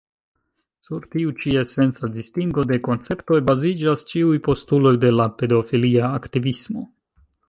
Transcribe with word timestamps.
Sur 0.85 1.03
tiu 1.15 1.33
ĉi 1.41 1.51
esenca 1.63 2.07
distingo 2.15 2.65
de 2.71 2.79
konceptoj 2.87 3.37
baziĝas 3.49 4.07
ĉiuj 4.13 4.35
postuloj 4.49 4.95
de 5.05 5.13
la 5.19 5.29
pedofilia 5.43 6.09
aktivismo. 6.21 6.83